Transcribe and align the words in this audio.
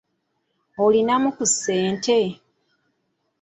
Olinamu 0.85 1.29
ku 1.35 1.45
ssente? 1.53 2.19